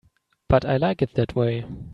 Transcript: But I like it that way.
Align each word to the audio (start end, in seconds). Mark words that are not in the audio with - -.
But 0.49 0.65
I 0.65 0.77
like 0.77 1.03
it 1.03 1.13
that 1.13 1.35
way. 1.35 1.63